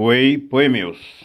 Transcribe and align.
Oi, 0.00 0.38
poemeus. 0.38 1.24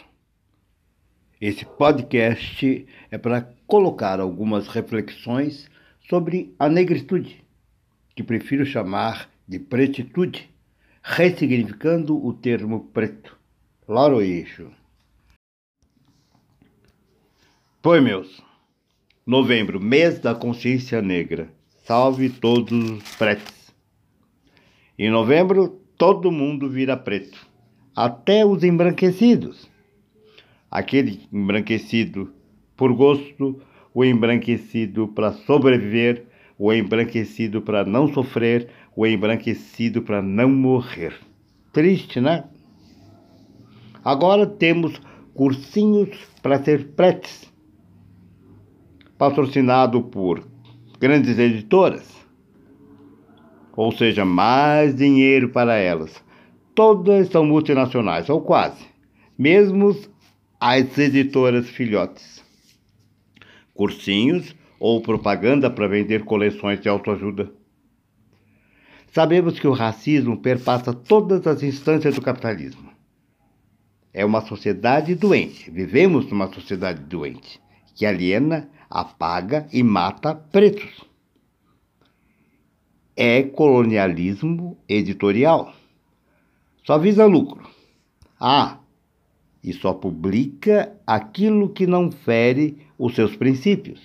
Esse 1.40 1.64
podcast 1.64 2.84
é 3.08 3.16
para 3.16 3.48
colocar 3.68 4.18
algumas 4.18 4.66
reflexões 4.66 5.70
sobre 6.08 6.52
a 6.58 6.68
negritude, 6.68 7.44
que 8.16 8.24
prefiro 8.24 8.66
chamar 8.66 9.30
de 9.46 9.60
pretitude, 9.60 10.50
ressignificando 11.04 12.16
o 12.16 12.32
termo 12.32 12.86
preto. 12.92 13.38
Laro 13.86 14.20
eixo. 14.20 14.72
Poemeus. 17.80 18.42
Novembro, 19.24 19.80
mês 19.80 20.18
da 20.18 20.34
consciência 20.34 21.00
negra. 21.00 21.48
Salve 21.84 22.28
todos 22.28 22.72
os 22.90 23.14
pretos. 23.14 23.72
Em 24.98 25.12
novembro, 25.12 25.80
todo 25.96 26.32
mundo 26.32 26.68
vira 26.68 26.96
preto 26.96 27.53
até 27.94 28.44
os 28.44 28.64
embranquecidos. 28.64 29.70
Aquele 30.70 31.28
embranquecido 31.32 32.32
por 32.76 32.92
gosto, 32.92 33.60
o 33.94 34.04
embranquecido 34.04 35.06
para 35.08 35.32
sobreviver, 35.32 36.24
o 36.58 36.72
embranquecido 36.72 37.62
para 37.62 37.84
não 37.84 38.12
sofrer, 38.12 38.68
o 38.96 39.06
embranquecido 39.06 40.02
para 40.02 40.20
não 40.20 40.48
morrer. 40.48 41.14
Triste, 41.72 42.20
né? 42.20 42.44
Agora 44.04 44.46
temos 44.46 45.00
cursinhos 45.32 46.10
para 46.42 46.62
ser 46.62 46.88
pretes, 46.88 47.52
patrocinado 49.16 50.02
por 50.02 50.46
grandes 50.98 51.38
editoras, 51.38 52.12
ou 53.76 53.90
seja, 53.92 54.24
mais 54.24 54.94
dinheiro 54.94 55.48
para 55.48 55.74
elas 55.76 56.24
todas 56.74 57.28
são 57.28 57.44
multinacionais, 57.44 58.28
ou 58.28 58.40
quase, 58.40 58.84
mesmo 59.38 59.96
as 60.60 60.96
editoras 60.98 61.68
filhotes. 61.68 62.42
Cursinhos 63.72 64.54
ou 64.78 65.00
propaganda 65.00 65.70
para 65.70 65.88
vender 65.88 66.24
coleções 66.24 66.80
de 66.80 66.88
autoajuda. 66.88 67.52
Sabemos 69.12 69.58
que 69.60 69.66
o 69.66 69.72
racismo 69.72 70.36
perpassa 70.36 70.92
todas 70.92 71.46
as 71.46 71.62
instâncias 71.62 72.14
do 72.14 72.22
capitalismo. 72.22 72.90
É 74.12 74.24
uma 74.24 74.40
sociedade 74.40 75.14
doente. 75.14 75.70
Vivemos 75.70 76.28
numa 76.30 76.52
sociedade 76.52 77.00
doente 77.02 77.60
que 77.94 78.04
aliena, 78.04 78.68
apaga 78.90 79.68
e 79.72 79.82
mata 79.82 80.34
pretos. 80.34 81.04
É 83.16 83.42
colonialismo 83.42 84.76
editorial 84.88 85.72
só 86.84 86.98
visa 86.98 87.24
lucro. 87.24 87.68
Ah, 88.38 88.78
e 89.62 89.72
só 89.72 89.94
publica 89.94 90.94
aquilo 91.06 91.70
que 91.70 91.86
não 91.86 92.12
fere 92.12 92.86
os 92.98 93.14
seus 93.14 93.34
princípios. 93.34 94.00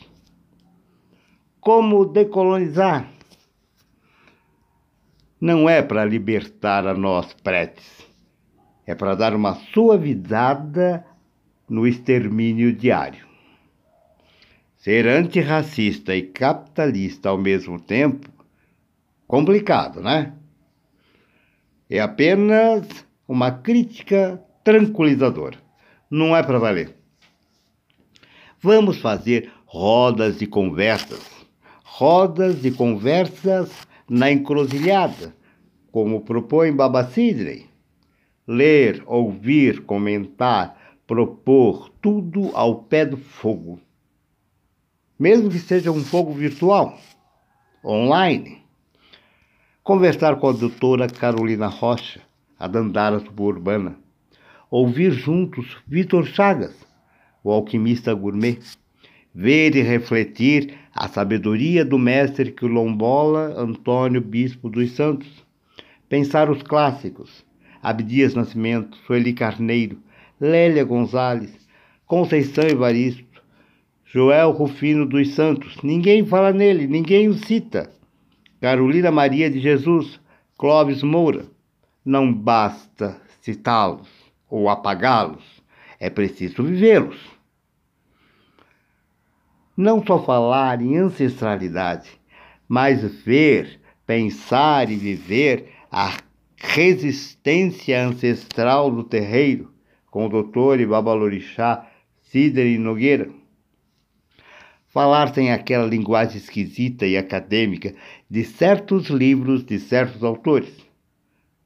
Como 1.59 2.05
decolonizar? 2.05 3.11
Não 5.39 5.69
é 5.69 5.81
para 5.81 6.05
libertar 6.05 6.87
a 6.87 6.93
nós 6.93 7.33
pretes, 7.33 8.05
é 8.85 8.95
para 8.95 9.15
dar 9.15 9.35
uma 9.35 9.55
suavizada 9.55 11.05
no 11.69 11.85
extermínio 11.85 12.73
diário. 12.73 13.27
Ser 14.77 15.07
antirracista 15.07 16.15
e 16.15 16.23
capitalista 16.23 17.29
ao 17.29 17.37
mesmo 17.37 17.79
tempo, 17.79 18.29
complicado, 19.27 20.01
né? 20.01 20.38
É 21.89 21.99
apenas 21.99 22.85
uma 23.27 23.49
crítica 23.49 24.39
tranquilizadora. 24.63 25.57
Não 26.09 26.37
é 26.37 26.43
para 26.43 26.59
valer. 26.59 26.95
Vamos 28.61 28.99
fazer 28.99 29.51
rodas 29.65 30.37
de 30.37 30.45
conversas. 30.45 31.25
Rodas 31.83 32.61
de 32.61 32.69
conversas 32.69 33.71
na 34.07 34.31
encruzilhada, 34.31 35.35
como 35.91 36.21
propõe 36.21 36.71
Baba 36.71 37.05
Sidney. 37.05 37.67
Ler, 38.47 39.03
ouvir, 39.07 39.81
comentar, 39.81 40.77
propor, 41.07 41.89
tudo 42.01 42.51
ao 42.53 42.83
pé 42.83 43.03
do 43.03 43.17
fogo. 43.17 43.79
Mesmo 45.17 45.49
que 45.49 45.59
seja 45.59 45.91
um 45.91 46.03
fogo 46.03 46.31
virtual, 46.33 46.97
online 47.83 48.58
conversar 49.89 50.35
com 50.35 50.47
a 50.47 50.51
doutora 50.51 51.07
Carolina 51.07 51.65
Rocha, 51.65 52.21
a 52.59 52.67
Dandara 52.67 53.19
suburbana, 53.21 53.95
ouvir 54.69 55.09
juntos 55.09 55.77
Vitor 55.87 56.27
Chagas, 56.27 56.75
o 57.43 57.51
alquimista 57.51 58.13
gourmet, 58.13 58.59
ver 59.33 59.75
e 59.75 59.81
refletir 59.81 60.75
a 60.93 61.07
sabedoria 61.07 61.83
do 61.83 61.97
mestre 61.97 62.51
quilombola 62.51 63.59
Antônio 63.59 64.21
Bispo 64.21 64.69
dos 64.69 64.91
Santos, 64.91 65.43
pensar 66.07 66.51
os 66.51 66.61
clássicos, 66.61 67.43
Abdias 67.81 68.35
Nascimento, 68.35 68.95
Sueli 69.07 69.33
Carneiro, 69.33 69.97
Lélia 70.39 70.83
Gonzalez, 70.83 71.67
Conceição 72.05 72.65
Evaristo, 72.65 73.41
Joel 74.05 74.51
Rufino 74.51 75.07
dos 75.07 75.33
Santos, 75.33 75.77
ninguém 75.81 76.23
fala 76.23 76.53
nele, 76.53 76.85
ninguém 76.85 77.27
o 77.27 77.33
cita. 77.33 77.89
Carolina 78.59 79.09
Maria 79.09 79.49
de 79.49 79.59
Jesus, 79.59 80.19
Clóvis 80.57 81.01
Moura. 81.01 81.45
Não 82.03 82.33
basta 82.33 83.21
citá-los 83.41 84.09
ou 84.49 84.67
apagá-los, 84.67 85.43
é 85.99 86.09
preciso 86.09 86.63
vivê-los. 86.63 87.17
Não 89.77 90.05
só 90.05 90.21
falar 90.23 90.81
em 90.81 90.97
ancestralidade, 90.97 92.09
mas 92.67 93.01
ver, 93.23 93.79
pensar 94.05 94.91
e 94.91 94.95
viver 94.95 95.71
a 95.89 96.17
resistência 96.57 98.05
ancestral 98.05 98.91
do 98.91 99.03
terreiro, 99.03 99.71
com 100.11 100.25
o 100.25 100.29
doutor 100.29 100.81
e 100.81 100.85
babalorixá 100.85 101.87
Sidney 102.23 102.77
Nogueira 102.77 103.38
falar 104.99 105.33
sem 105.33 105.49
aquela 105.49 105.85
linguagem 105.87 106.35
esquisita 106.35 107.07
e 107.07 107.15
acadêmica 107.15 107.95
de 108.29 108.43
certos 108.43 109.07
livros 109.07 109.63
de 109.63 109.79
certos 109.79 110.25
autores. 110.25 110.75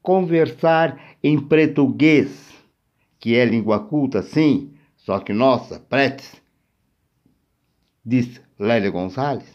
Conversar 0.00 1.16
em 1.20 1.40
português, 1.40 2.54
que 3.18 3.34
é 3.34 3.44
língua 3.44 3.80
culta, 3.80 4.22
sim, 4.22 4.72
só 4.96 5.18
que 5.18 5.32
nossa, 5.32 5.80
pretes, 5.80 6.40
diz 8.06 8.40
Lélia 8.56 8.92
Gonzalez. 8.92 9.52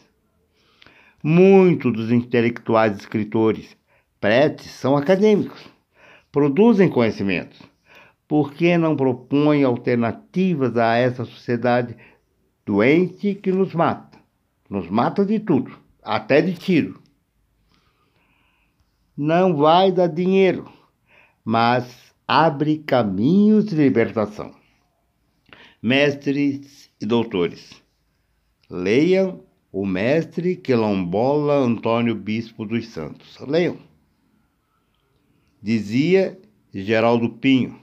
Muitos 1.23 1.93
dos 1.93 2.11
intelectuais 2.11 2.97
escritores 2.97 3.77
pretes 4.19 4.71
são 4.71 4.97
acadêmicos, 4.97 5.69
produzem 6.33 6.89
conhecimentos. 6.89 7.61
Por 8.27 8.51
que 8.53 8.77
não 8.77 8.97
propõem 8.97 9.63
alternativas 9.63 10.75
a 10.75 10.97
essa 10.97 11.23
sociedade 11.23 11.95
doente 12.69 13.33
que 13.33 13.51
nos 13.51 13.73
mata. 13.73 14.19
Nos 14.69 14.87
mata 14.91 15.25
de 15.25 15.39
tudo, 15.39 15.75
até 16.03 16.39
de 16.39 16.53
tiro. 16.53 17.01
Não 19.17 19.55
vai 19.55 19.91
dar 19.91 20.05
dinheiro, 20.05 20.71
mas 21.43 22.13
abre 22.27 22.77
caminhos 22.77 23.65
de 23.65 23.75
libertação. 23.75 24.53
Mestres 25.81 26.91
e 27.01 27.07
doutores, 27.07 27.81
leiam 28.69 29.43
o 29.71 29.83
mestre 29.83 30.55
quilombola 30.55 31.55
Antônio 31.55 32.13
Bispo 32.13 32.65
dos 32.65 32.87
Santos. 32.89 33.35
Leiam. 33.39 33.79
Dizia 35.59 36.39
Geraldo 36.71 37.29
Pinho, 37.29 37.79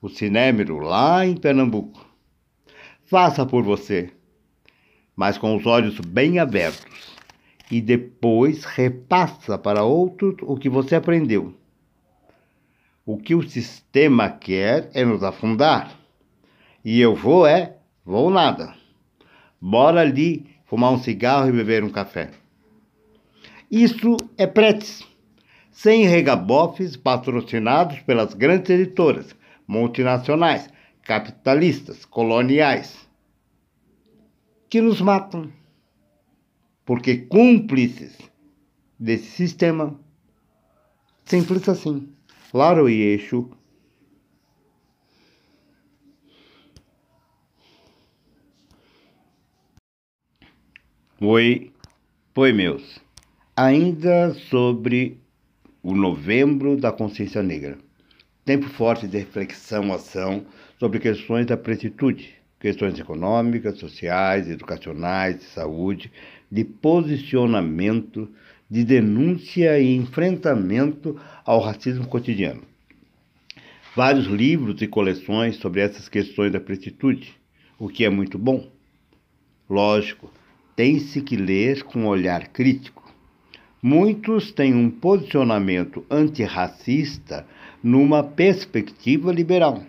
o 0.00 0.08
cinémero 0.08 0.78
lá 0.78 1.26
em 1.26 1.36
Pernambuco 1.36 2.05
faça 3.06 3.46
por 3.46 3.62
você, 3.62 4.10
mas 5.14 5.38
com 5.38 5.56
os 5.56 5.64
olhos 5.64 5.98
bem 6.00 6.38
abertos, 6.38 7.16
e 7.70 7.80
depois 7.80 8.64
repassa 8.64 9.56
para 9.56 9.84
outros 9.84 10.36
o 10.42 10.56
que 10.56 10.68
você 10.68 10.96
aprendeu. 10.96 11.54
O 13.04 13.16
que 13.16 13.34
o 13.34 13.48
sistema 13.48 14.28
quer 14.28 14.90
é 14.92 15.04
nos 15.04 15.22
afundar. 15.22 15.96
E 16.84 17.00
eu 17.00 17.14
vou 17.14 17.46
é, 17.46 17.76
vou 18.04 18.30
nada. 18.30 18.74
Bora 19.60 20.00
ali 20.00 20.46
fumar 20.66 20.92
um 20.92 20.98
cigarro 20.98 21.48
e 21.48 21.52
beber 21.52 21.84
um 21.84 21.90
café. 21.90 22.30
Isso 23.70 24.16
é 24.36 24.46
pretes, 24.46 25.04
sem 25.70 26.06
regabofes 26.06 26.96
patrocinados 26.96 28.00
pelas 28.00 28.34
grandes 28.34 28.70
editoras 28.70 29.34
multinacionais 29.66 30.68
capitalistas, 31.06 32.04
coloniais, 32.04 33.08
que 34.68 34.80
nos 34.80 35.00
matam, 35.00 35.52
porque 36.84 37.18
cúmplices 37.18 38.18
desse 38.98 39.30
sistema. 39.30 39.98
Simples 41.24 41.68
assim. 41.68 42.08
Laro 42.52 42.88
e 42.88 43.00
Eixo. 43.00 43.48
Oi, 51.20 51.72
foi 52.34 52.52
meus. 52.52 53.00
Ainda 53.56 54.34
sobre 54.34 55.20
o 55.82 55.94
novembro 55.94 56.76
da 56.76 56.92
consciência 56.92 57.42
negra. 57.42 57.78
Tempo 58.44 58.68
forte 58.68 59.08
de 59.08 59.18
reflexão, 59.18 59.92
ação, 59.92 60.46
sobre 60.78 60.98
questões 60.98 61.46
da 61.46 61.56
pretitude, 61.56 62.34
questões 62.60 62.98
econômicas, 62.98 63.78
sociais, 63.78 64.48
educacionais, 64.48 65.38
de 65.38 65.44
saúde, 65.44 66.10
de 66.50 66.64
posicionamento, 66.64 68.28
de 68.68 68.84
denúncia 68.84 69.78
e 69.78 69.94
enfrentamento 69.94 71.18
ao 71.44 71.60
racismo 71.60 72.06
cotidiano. 72.06 72.62
Vários 73.94 74.26
livros 74.26 74.82
e 74.82 74.86
coleções 74.86 75.56
sobre 75.56 75.80
essas 75.80 76.08
questões 76.08 76.52
da 76.52 76.60
pretitude, 76.60 77.34
o 77.78 77.88
que 77.88 78.04
é 78.04 78.10
muito 78.10 78.38
bom. 78.38 78.70
Lógico, 79.68 80.30
tem-se 80.74 81.22
que 81.22 81.36
ler 81.36 81.82
com 81.84 82.00
um 82.00 82.06
olhar 82.06 82.48
crítico. 82.48 83.02
Muitos 83.82 84.52
têm 84.52 84.74
um 84.74 84.90
posicionamento 84.90 86.04
antirracista 86.10 87.46
numa 87.82 88.22
perspectiva 88.22 89.32
liberal. 89.32 89.82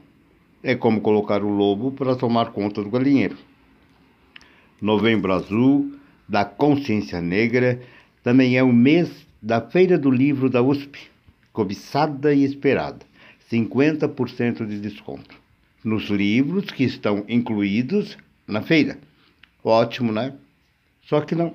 É 0.68 0.76
como 0.76 1.00
colocar 1.00 1.46
o 1.46 1.48
lobo 1.48 1.94
para 1.94 2.14
tomar 2.14 2.52
conta 2.52 2.84
do 2.84 2.90
galinheiro. 2.90 3.38
Novembro 4.82 5.32
Azul, 5.32 5.94
da 6.28 6.44
Consciência 6.44 7.22
Negra, 7.22 7.82
também 8.22 8.58
é 8.58 8.62
o 8.62 8.74
mês 8.74 9.10
da 9.42 9.62
Feira 9.62 9.98
do 9.98 10.12
Livro 10.12 10.50
da 10.50 10.62
USP, 10.62 11.10
cobiçada 11.54 12.34
e 12.34 12.44
esperada, 12.44 13.06
50% 13.50 14.68
de 14.68 14.78
desconto 14.82 15.40
nos 15.86 16.10
livros 16.10 16.70
que 16.70 16.84
estão 16.84 17.24
incluídos 17.30 18.18
na 18.46 18.62
feira. 18.62 19.00
Ótimo, 19.64 20.12
né? 20.12 20.34
Só 21.04 21.22
que 21.22 21.34
não. 21.34 21.54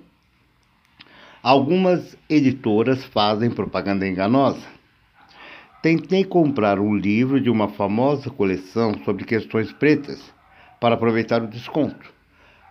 Algumas 1.42 2.16
editoras 2.30 3.04
fazem 3.04 3.50
propaganda 3.50 4.08
enganosa. 4.08 4.66
Tentei 5.82 6.22
comprar 6.22 6.78
um 6.78 6.94
livro 6.94 7.40
de 7.40 7.50
uma 7.50 7.68
famosa 7.68 8.30
coleção 8.30 8.94
sobre 9.04 9.24
questões 9.24 9.72
pretas 9.72 10.32
para 10.78 10.94
aproveitar 10.94 11.42
o 11.42 11.48
desconto. 11.48 12.14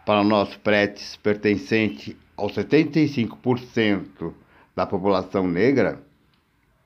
Para 0.06 0.24
nós 0.24 0.56
pretes 0.56 1.18
pertencente 1.18 2.16
aos 2.38 2.54
75% 2.54 4.34
da 4.74 4.86
população 4.86 5.46
negra 5.46 6.02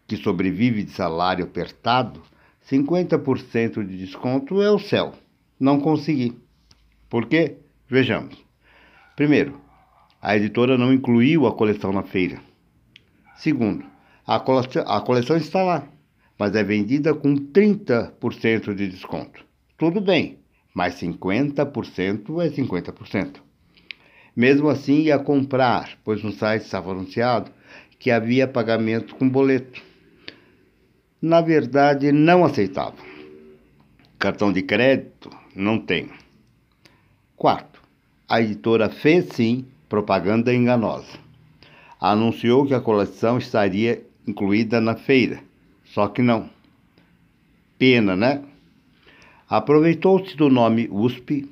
que 0.07 0.17
sobrevive 0.17 0.81
de 0.81 0.89
salário 0.89 1.45
apertado, 1.45 2.23
50% 2.67 3.85
de 3.85 3.95
desconto 3.95 4.63
é 4.63 4.71
o 4.71 4.79
céu. 4.79 5.13
Não 5.59 5.79
consegui. 5.79 6.35
Por 7.07 7.27
quê? 7.27 7.57
Vejamos. 7.87 8.35
Primeiro, 9.15 9.61
a 10.19 10.35
editora 10.35 10.75
não 10.75 10.91
incluiu 10.91 11.45
a 11.45 11.53
coleção 11.53 11.93
na 11.93 12.01
feira. 12.01 12.41
Segundo, 13.35 13.85
a 14.25 14.37
a 14.37 15.01
coleção 15.01 15.37
está 15.37 15.61
lá, 15.61 15.87
mas 16.37 16.55
é 16.55 16.63
vendida 16.63 17.13
com 17.13 17.35
30% 17.35 18.73
de 18.73 18.87
desconto. 18.87 19.43
Tudo 19.77 20.01
bem, 20.01 20.39
mas 20.73 20.95
50% 20.95 22.41
é 22.41 22.49
50%. 22.49 23.41
Mesmo 24.35 24.67
assim, 24.67 25.01
ia 25.03 25.17
comprar, 25.17 25.97
pois 26.03 26.21
no 26.21 26.31
site 26.31 26.63
estava 26.63 26.91
anunciado 26.91 27.51
que 27.97 28.11
havia 28.11 28.47
pagamento 28.47 29.15
com 29.15 29.29
boleto. 29.29 29.81
Na 31.21 31.39
verdade, 31.39 32.11
não 32.11 32.43
aceitava. 32.43 32.97
Cartão 34.19 34.51
de 34.51 34.61
crédito 34.61 35.29
não 35.55 35.79
tem. 35.79 36.09
Quarto, 37.37 37.81
a 38.27 38.41
editora 38.41 38.89
fez 38.89 39.29
sim 39.33 39.65
propaganda 39.87 40.53
enganosa. 40.53 41.17
Anunciou 41.99 42.65
que 42.65 42.73
a 42.73 42.81
coleção 42.81 43.37
estaria 43.37 44.05
incluída 44.27 44.81
na 44.81 44.95
feira, 44.95 45.41
só 45.95 46.09
que 46.09 46.21
não. 46.21 46.49
Pena, 47.79 48.17
né? 48.17 48.43
Aproveitou-se 49.47 50.35
do 50.35 50.49
nome 50.49 50.89
USP, 50.91 51.49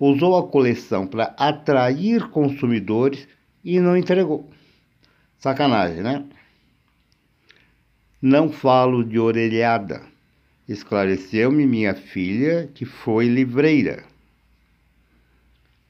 usou 0.00 0.36
a 0.36 0.48
coleção 0.48 1.06
para 1.06 1.36
atrair 1.38 2.28
consumidores 2.30 3.28
e 3.64 3.78
não 3.78 3.96
entregou. 3.96 4.50
Sacanagem, 5.38 6.02
né? 6.02 6.24
Não 8.20 8.50
falo 8.50 9.04
de 9.04 9.20
orelhada. 9.20 10.02
Esclareceu-me 10.68 11.64
minha 11.64 11.94
filha 11.94 12.68
que 12.74 12.84
foi 12.84 13.28
livreira. 13.28 14.02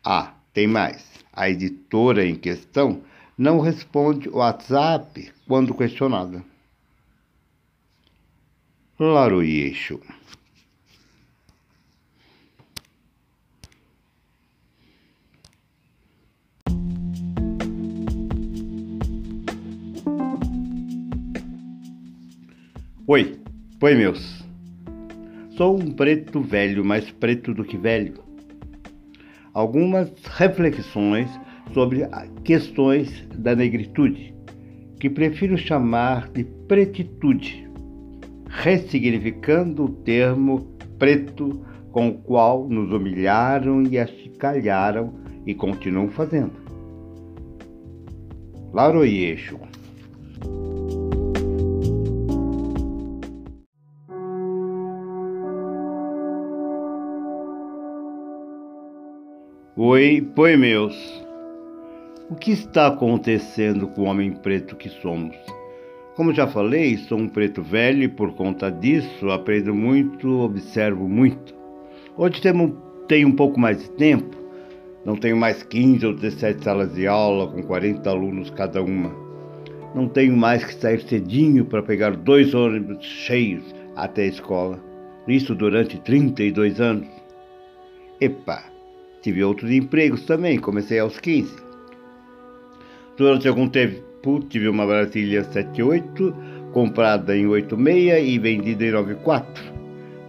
Ah, 0.04 0.34
tem 0.52 0.66
mais. 0.66 1.02
A 1.32 1.48
editora 1.48 2.26
em 2.26 2.34
questão 2.34 3.00
não 3.38 3.58
responde 3.58 4.28
o 4.28 4.36
WhatsApp 4.36 5.32
quando 5.48 5.72
questionada. 5.72 6.44
Laroyeixo. 8.98 10.00
Oi, 23.06 23.38
oi 23.80 23.94
meus. 23.94 24.44
Sou 25.56 25.78
um 25.78 25.92
preto 25.92 26.40
velho, 26.40 26.84
mais 26.84 27.10
preto 27.10 27.54
do 27.54 27.64
que 27.64 27.76
velho 27.76 28.26
algumas 29.56 30.12
reflexões 30.34 31.30
sobre 31.72 32.06
questões 32.44 33.26
da 33.38 33.56
negritude, 33.56 34.34
que 35.00 35.08
prefiro 35.08 35.56
chamar 35.56 36.28
de 36.28 36.44
pretitude, 36.44 37.65
ressignificando 38.48 39.84
o 39.84 39.88
termo 39.88 40.76
preto 40.98 41.64
com 41.90 42.08
o 42.08 42.18
qual 42.18 42.68
nos 42.68 42.92
humilharam 42.92 43.82
e 43.82 43.98
achicalharam 43.98 45.14
e 45.46 45.54
continuam 45.54 46.08
fazendo. 46.08 46.52
Laroyeixo 48.72 49.58
Oi, 59.78 60.26
pois 60.34 60.58
meus. 60.58 61.24
O 62.30 62.34
que 62.34 62.50
está 62.50 62.86
acontecendo 62.86 63.86
com 63.88 64.02
o 64.02 64.04
homem 64.06 64.32
preto 64.32 64.74
que 64.74 64.88
somos? 64.88 65.36
Como 66.16 66.32
já 66.32 66.46
falei, 66.46 66.96
sou 66.96 67.18
um 67.18 67.28
preto 67.28 67.62
velho 67.62 68.04
e 68.04 68.08
por 68.08 68.32
conta 68.32 68.72
disso 68.72 69.30
aprendo 69.30 69.74
muito, 69.74 70.26
observo 70.40 71.06
muito. 71.06 71.54
Hoje 72.16 72.40
tenho 73.06 73.28
um 73.28 73.32
pouco 73.32 73.60
mais 73.60 73.82
de 73.82 73.90
tempo, 73.90 74.34
não 75.04 75.14
tenho 75.14 75.36
mais 75.36 75.62
15 75.62 76.06
ou 76.06 76.14
17 76.14 76.64
salas 76.64 76.94
de 76.94 77.06
aula 77.06 77.48
com 77.48 77.62
40 77.62 78.08
alunos 78.08 78.48
cada 78.48 78.82
uma. 78.82 79.14
Não 79.94 80.08
tenho 80.08 80.34
mais 80.34 80.64
que 80.64 80.72
sair 80.76 81.02
cedinho 81.02 81.66
para 81.66 81.82
pegar 81.82 82.16
dois 82.16 82.54
ônibus 82.54 83.04
cheios 83.04 83.74
até 83.94 84.22
a 84.22 84.28
escola. 84.28 84.82
Isso 85.28 85.54
durante 85.54 86.00
32 86.00 86.80
anos. 86.80 87.08
Epa! 88.18 88.64
Tive 89.20 89.44
outros 89.44 89.70
empregos 89.70 90.24
também, 90.24 90.58
comecei 90.58 90.98
aos 90.98 91.20
15. 91.20 91.54
Durante 93.18 93.46
algum 93.46 93.68
tempo 93.68 94.15
tive 94.48 94.68
uma 94.68 94.86
Brasília 94.86 95.44
78, 95.44 96.34
comprada 96.72 97.36
em 97.36 97.46
86 97.46 98.28
e 98.28 98.38
vendida 98.38 98.84
em 98.84 98.92
94. 98.92 99.64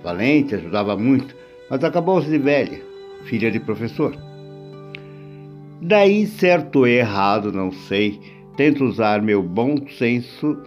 Valente, 0.03 0.55
ajudava 0.55 0.95
muito, 0.95 1.35
mas 1.69 1.83
acabou-se 1.83 2.29
de 2.29 2.37
velha, 2.37 2.81
filha 3.25 3.51
de 3.51 3.59
professor. 3.59 4.15
Daí, 5.81 6.25
certo 6.25 6.79
ou 6.79 6.87
errado, 6.87 7.51
não 7.51 7.71
sei, 7.71 8.19
tento 8.55 8.85
usar 8.85 9.21
meu 9.21 9.43
bom 9.43 9.75
senso 9.97 10.57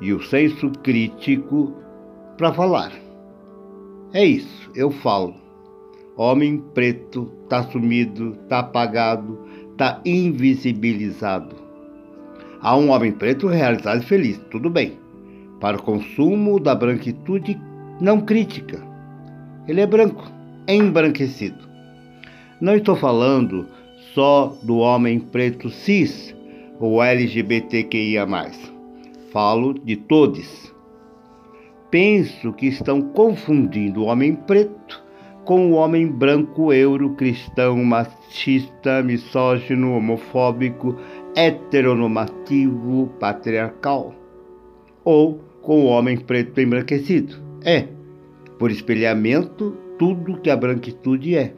e 0.00 0.12
o 0.12 0.22
senso 0.22 0.70
crítico 0.82 1.72
para 2.36 2.52
falar. 2.52 2.92
É 4.12 4.24
isso, 4.24 4.70
eu 4.74 4.90
falo. 4.90 5.34
Homem 6.16 6.58
preto 6.74 7.30
está 7.42 7.62
sumido, 7.64 8.38
está 8.42 8.60
apagado, 8.60 9.38
está 9.72 10.00
invisibilizado. 10.04 11.63
Há 12.64 12.78
um 12.78 12.88
homem 12.92 13.12
preto 13.12 13.46
realizado 13.46 14.00
e 14.00 14.06
feliz, 14.06 14.40
tudo 14.50 14.70
bem, 14.70 14.94
para 15.60 15.76
o 15.76 15.82
consumo 15.82 16.58
da 16.58 16.74
branquitude 16.74 17.60
não 18.00 18.22
crítica. 18.22 18.82
Ele 19.68 19.82
é 19.82 19.86
branco, 19.86 20.24
embranquecido. 20.66 21.68
Não 22.62 22.74
estou 22.74 22.96
falando 22.96 23.68
só 24.14 24.56
do 24.62 24.78
homem 24.78 25.20
preto 25.20 25.68
cis 25.68 26.34
ou 26.80 27.02
LGBTQIA. 27.02 28.26
Falo 29.30 29.74
de 29.74 29.96
todos. 29.96 30.74
Penso 31.90 32.50
que 32.54 32.68
estão 32.68 33.02
confundindo 33.02 34.00
o 34.00 34.06
homem 34.06 34.34
preto 34.34 35.04
com 35.44 35.70
o 35.70 35.74
homem 35.74 36.06
branco, 36.06 36.72
euro, 36.72 37.10
cristão, 37.10 37.76
machista, 37.84 39.02
misógino, 39.02 39.94
homofóbico, 39.94 40.96
heteronormativo, 41.34 43.08
patriarcal. 43.18 44.14
Ou 45.04 45.40
com 45.60 45.82
o 45.82 45.86
homem 45.86 46.16
preto 46.16 46.60
embranquecido. 46.60 47.36
É, 47.64 47.88
por 48.58 48.70
espelhamento, 48.70 49.76
tudo 49.98 50.40
que 50.40 50.50
a 50.50 50.56
branquitude 50.56 51.36
é. 51.36 51.54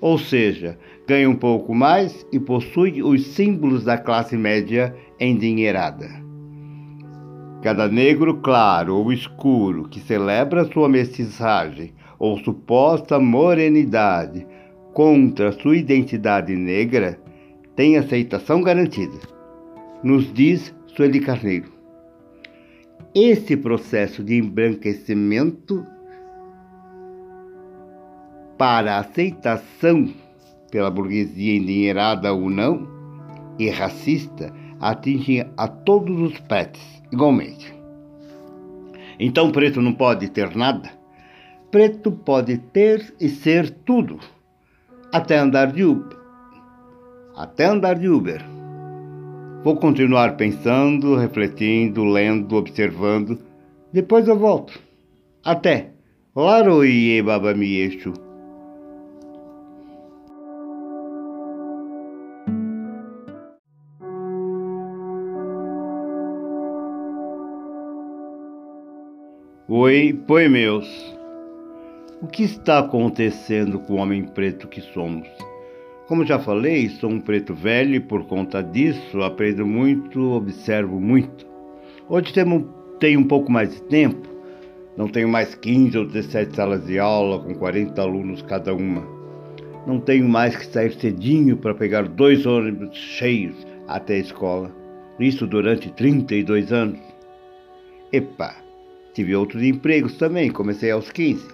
Ou 0.00 0.18
seja, 0.18 0.78
ganha 1.06 1.28
um 1.28 1.36
pouco 1.36 1.74
mais 1.74 2.26
e 2.32 2.38
possui 2.38 3.02
os 3.02 3.26
símbolos 3.26 3.84
da 3.84 3.98
classe 3.98 4.36
média 4.36 4.94
endinheirada. 5.18 6.08
Cada 7.62 7.88
negro 7.88 8.38
claro 8.38 8.96
ou 8.96 9.12
escuro 9.12 9.88
que 9.88 10.00
celebra 10.00 10.64
sua 10.64 10.88
mestiçagem 10.88 11.92
ou 12.18 12.38
suposta 12.38 13.18
morenidade 13.18 14.46
contra 14.94 15.52
sua 15.52 15.76
identidade 15.76 16.56
negra 16.56 17.20
tem 17.76 17.96
aceitação 17.96 18.62
garantida, 18.62 19.18
nos 20.02 20.32
diz 20.32 20.74
Sueli 20.86 21.20
Carneiro. 21.20 21.72
Esse 23.14 23.56
processo 23.56 24.22
de 24.22 24.36
embranquecimento 24.36 25.84
para 28.56 28.98
aceitação 28.98 30.12
pela 30.70 30.90
burguesia 30.90 31.56
endinheirada 31.56 32.32
ou 32.32 32.50
não 32.50 32.86
e 33.58 33.68
racista 33.68 34.52
atinge 34.78 35.44
a 35.56 35.66
todos 35.66 36.20
os 36.20 36.38
pretos 36.40 36.80
igualmente. 37.10 37.74
Então 39.18 39.50
preto 39.50 39.82
não 39.82 39.92
pode 39.92 40.28
ter 40.28 40.54
nada? 40.56 40.90
Preto 41.70 42.10
pode 42.12 42.58
ter 42.58 43.14
e 43.20 43.28
ser 43.28 43.70
tudo, 43.70 44.18
até 45.12 45.38
andar 45.38 45.72
de 45.72 45.84
Uber. 45.84 46.19
Até 47.40 47.64
andar 47.64 47.94
de 47.94 48.06
Uber. 48.06 48.44
Vou 49.64 49.74
continuar 49.74 50.36
pensando, 50.36 51.16
refletindo, 51.16 52.04
lendo, 52.04 52.54
observando. 52.54 53.38
Depois 53.90 54.28
eu 54.28 54.38
volto. 54.38 54.78
Até. 55.42 55.88
Laroie 56.36 57.22
babamiexo. 57.22 58.12
Oi, 69.66 70.12
poemeus. 70.26 71.16
O 72.20 72.26
que 72.26 72.42
está 72.42 72.80
acontecendo 72.80 73.78
com 73.78 73.94
o 73.94 73.96
homem 73.96 74.24
preto 74.24 74.68
que 74.68 74.82
somos? 74.82 75.26
Como 76.10 76.26
já 76.26 76.40
falei, 76.40 76.88
sou 76.88 77.08
um 77.08 77.20
preto 77.20 77.54
velho 77.54 77.94
e 77.94 78.00
por 78.00 78.24
conta 78.24 78.64
disso 78.64 79.22
aprendo 79.22 79.64
muito, 79.64 80.20
observo 80.32 80.98
muito. 80.98 81.46
Hoje 82.08 82.32
tenho 82.98 83.20
um 83.20 83.28
pouco 83.28 83.52
mais 83.52 83.72
de 83.72 83.80
tempo, 83.82 84.28
não 84.96 85.06
tenho 85.06 85.28
mais 85.28 85.54
15 85.54 85.96
ou 85.96 86.04
17 86.04 86.56
salas 86.56 86.84
de 86.84 86.98
aula 86.98 87.38
com 87.38 87.54
40 87.54 88.02
alunos 88.02 88.42
cada 88.42 88.74
uma. 88.74 89.06
Não 89.86 90.00
tenho 90.00 90.28
mais 90.28 90.56
que 90.56 90.66
sair 90.66 90.92
cedinho 90.94 91.56
para 91.56 91.76
pegar 91.76 92.08
dois 92.08 92.44
ônibus 92.44 92.92
cheios 92.96 93.64
até 93.86 94.14
a 94.14 94.18
escola. 94.18 94.74
Isso 95.20 95.46
durante 95.46 95.92
32 95.92 96.72
anos. 96.72 96.98
Epa! 98.12 98.56
Tive 99.14 99.36
outros 99.36 99.62
empregos 99.62 100.14
também, 100.18 100.50
comecei 100.50 100.90
aos 100.90 101.08
15. 101.12 101.46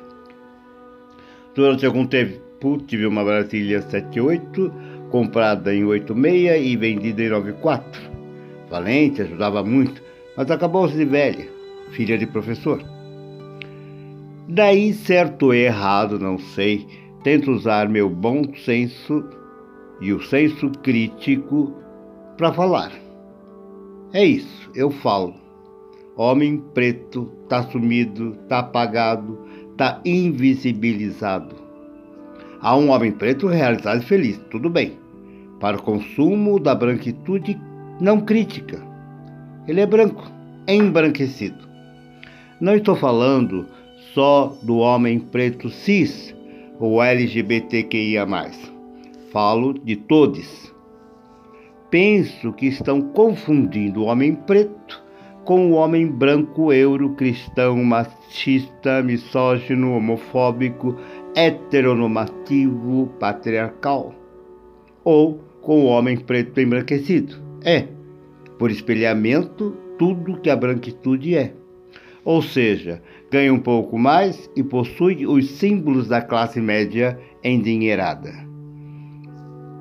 Durante 1.55 1.85
algum 1.85 2.07
tempo 2.07 2.46
tive 2.87 3.07
uma 3.07 3.25
Brasília 3.25 3.83
78, 3.83 4.73
comprada 5.11 5.75
em 5.75 5.85
86 5.85 6.67
e 6.67 6.77
vendida 6.77 7.23
em 7.23 7.29
94. 7.29 8.01
Valente, 8.71 9.23
ajudava 9.23 9.63
muito, 9.63 10.03
mas 10.37 10.51
acabou-se 10.51 10.97
de 10.97 11.05
velha, 11.05 11.49
filha 11.91 12.19
de 12.19 12.27
professor. 12.27 12.83
Daí, 14.49 14.93
certo 14.93 15.47
ou 15.47 15.55
errado, 15.55 16.19
não 16.19 16.39
sei, 16.39 16.87
tento 17.23 17.51
usar 17.51 17.89
meu 17.89 18.09
bom 18.09 18.43
senso 18.55 19.25
e 20.01 20.13
o 20.13 20.23
senso 20.23 20.71
crítico 20.83 21.75
para 22.37 22.53
falar. 22.53 22.93
É 24.13 24.25
isso, 24.25 24.71
eu 24.75 24.91
falo 24.91 25.47
Homem 26.19 26.65
preto 26.73 27.31
está 27.43 27.63
sumido, 27.65 28.39
está 28.43 28.61
apagado, 28.61 29.39
está 29.73 30.01
invisibilizado. 30.03 31.66
Há 32.67 32.77
um 32.77 32.91
homem 32.91 33.13
preto 33.13 33.47
realizado 33.47 34.03
e 34.03 34.05
feliz, 34.05 34.41
tudo 34.51 34.69
bem, 34.69 34.99
para 35.61 35.77
o 35.77 35.83
consumo 35.83 36.59
da 36.59 36.75
branquitude 36.75 37.57
não 38.01 38.21
crítica. 38.21 38.83
Ele 39.69 39.81
é 39.81 39.87
branco, 39.87 40.29
é 40.67 40.75
embranquecido. 40.75 41.65
Não 42.61 42.75
estou 42.75 42.97
falando 42.97 43.69
só 44.13 44.53
do 44.65 44.79
homem 44.79 45.21
preto 45.21 45.71
cis 45.71 46.35
ou 46.81 47.01
LGBTQIA. 47.01 48.27
Falo 49.31 49.73
de 49.73 49.95
todos. 49.95 50.75
Penso 51.89 52.53
que 52.53 52.67
estão 52.67 53.01
confundindo 53.01 54.01
o 54.03 54.07
homem 54.07 54.35
preto 54.35 55.07
com 55.47 55.71
o 55.71 55.75
homem 55.75 56.09
branco 56.09 56.73
euro 56.73 57.11
cristão 57.11 57.77
machista, 57.85 59.01
misógino, 59.01 59.97
homofóbico, 59.97 60.97
heteronormativo, 61.37 63.09
patriarcal. 63.21 64.15
Ou 65.05 65.39
com 65.61 65.83
o 65.83 65.87
homem 65.87 66.17
preto 66.17 66.59
embranquecido. 66.59 67.37
É, 67.63 67.87
por 68.59 68.71
espelhamento, 68.71 69.77
tudo 69.99 70.41
que 70.41 70.49
a 70.49 70.57
branquitude 70.57 71.37
é. 71.37 71.53
Ou 72.25 72.41
seja, 72.41 73.03
ganha 73.31 73.53
um 73.53 73.61
pouco 73.61 73.99
mais 73.99 74.51
e 74.57 74.63
possui 74.63 75.27
os 75.27 75.51
símbolos 75.51 76.09
da 76.09 76.23
classe 76.23 76.61
média 76.61 77.19
endinheirada. 77.45 78.33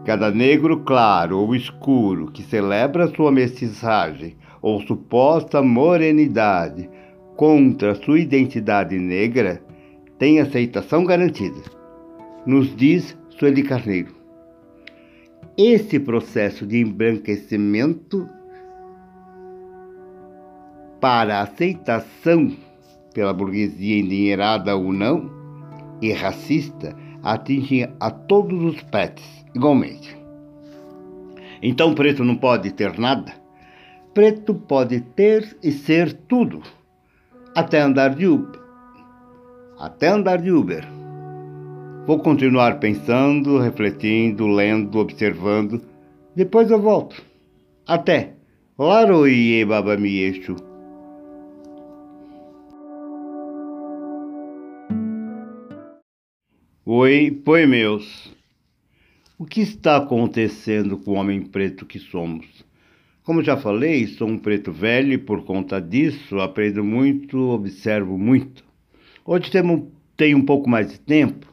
Cada 0.05 0.29
negro 0.29 0.81
claro 0.81 1.39
ou 1.39 1.55
escuro 1.55 2.31
que 2.31 2.43
celebra 2.43 3.07
sua 3.07 3.31
mestiçagem 3.31 4.35
ou 4.61 4.79
suposta 4.81 5.63
morenidade 5.63 6.87
contra 7.35 7.95
sua 7.95 8.19
identidade 8.19 8.99
negra 8.99 9.64
tem 10.17 10.39
aceitação 10.39 11.03
garantida, 11.05 11.61
nos 12.45 12.75
diz 12.75 13.17
Sueli 13.29 13.63
Carneiro. 13.63 14.15
Esse 15.57 15.99
processo 15.99 16.65
de 16.65 16.81
embranquecimento 16.81 18.27
para 20.99 21.41
aceitação 21.41 22.55
pela 23.13 23.33
burguesia 23.33 23.99
endinheirada 23.99 24.75
ou 24.75 24.91
não 24.91 25.29
e 26.01 26.11
racista 26.11 26.95
atinge 27.23 27.87
a 27.99 28.11
todos 28.11 28.61
os 28.63 28.81
pretos 28.83 29.23
igualmente. 29.53 30.17
Então 31.61 31.95
preto 31.95 32.23
não 32.23 32.35
pode 32.35 32.71
ter 32.71 32.97
nada? 32.99 33.45
preto 34.15 34.55
pode 34.55 35.01
ter 35.01 35.57
e 35.61 35.73
ser 35.73 36.13
tudo, 36.13 36.63
até 37.53 37.81
andar 37.81 38.15
de 38.15 38.25
Uber. 38.25 38.64
Até 39.77 40.07
andar 40.07 40.41
de 40.41 40.51
Uber. 40.51 40.87
Vou 42.07 42.19
continuar 42.19 42.79
pensando, 42.79 43.59
refletindo, 43.59 44.47
lendo, 44.47 44.99
observando. 44.99 45.81
Depois 46.33 46.71
eu 46.71 46.81
volto. 46.81 47.21
Até. 47.85 48.35
Laroie 48.79 49.65
babamiexo. 49.65 50.55
Oi, 56.85 57.31
poemeus. 57.43 58.33
O 59.37 59.45
que 59.45 59.59
está 59.59 59.97
acontecendo 59.97 60.97
com 60.97 61.11
o 61.11 61.15
homem 61.15 61.41
preto 61.41 61.85
que 61.85 61.99
somos? 61.99 62.45
Como 63.23 63.43
já 63.43 63.57
falei, 63.57 64.07
sou 64.07 64.29
um 64.29 64.37
preto 64.37 64.71
velho 64.71 65.11
e 65.11 65.17
por 65.17 65.43
conta 65.43 65.81
disso 65.81 66.39
aprendo 66.39 66.83
muito, 66.83 67.37
observo 67.49 68.17
muito. 68.17 68.64
Hoje 69.27 69.49
tenho 69.49 70.37
um 70.37 70.45
pouco 70.45 70.69
mais 70.69 70.91
de 70.91 70.99
tempo, 70.99 71.51